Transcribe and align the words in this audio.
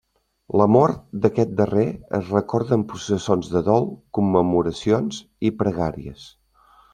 La 0.59 0.65
mort 0.75 1.01
d'aquest 1.25 1.51
darrer 1.59 1.83
es 2.19 2.31
recorda 2.37 2.75
amb 2.77 2.87
processons 2.93 3.51
de 3.57 3.61
dol, 3.69 3.85
commemoracions 4.19 5.21
i 5.51 5.53
pregàries. 5.61 6.27